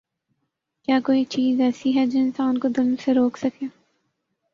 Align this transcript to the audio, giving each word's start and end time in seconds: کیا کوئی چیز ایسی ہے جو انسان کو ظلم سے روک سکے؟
کیا 0.87 0.99
کوئی 1.05 1.23
چیز 1.25 1.61
ایسی 1.61 1.95
ہے 1.95 2.05
جو 2.05 2.19
انسان 2.19 2.57
کو 2.57 2.69
ظلم 2.69 2.95
سے 3.05 3.13
روک 3.13 3.37
سکے؟ 3.37 3.65